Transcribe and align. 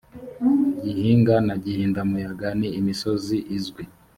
gihinga 0.83 1.35
na 1.47 1.55
gihindamuyaga 1.63 2.47
ni 2.59 2.67
imisozi 2.79 3.37
izwi 3.57 3.83